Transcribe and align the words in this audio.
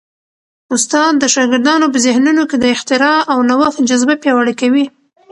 استاد 0.75 1.13
د 1.19 1.23
شاګردانو 1.33 1.85
په 1.93 1.97
ذهنونو 2.05 2.43
کي 2.49 2.55
د 2.59 2.65
اختراع 2.75 3.19
او 3.31 3.37
نوښت 3.49 3.79
جذبه 3.89 4.15
پیاوړې 4.21 4.53
کوي. 4.61 4.85